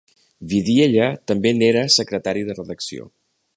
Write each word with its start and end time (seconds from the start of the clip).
Vidiella 0.53 1.09
també 1.33 1.53
n'era 1.59 1.85
secretari 1.99 2.45
de 2.51 2.59
redacció. 2.61 3.09